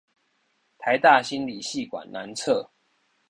[0.79, 2.67] 臺大心理系館南側